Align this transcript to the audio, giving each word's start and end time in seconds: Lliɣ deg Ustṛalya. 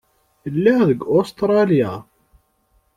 Lliɣ 0.53 0.79
deg 0.89 0.99
Ustṛalya. 1.19 1.91